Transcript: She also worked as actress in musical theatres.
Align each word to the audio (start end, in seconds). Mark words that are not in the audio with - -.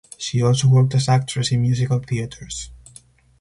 She 0.17 0.41
also 0.41 0.67
worked 0.67 0.95
as 0.95 1.07
actress 1.07 1.51
in 1.51 1.61
musical 1.61 1.99
theatres. 1.99 2.71